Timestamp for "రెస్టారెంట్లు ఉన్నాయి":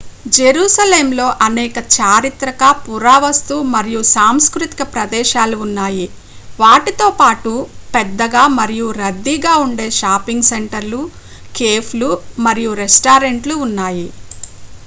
12.83-14.07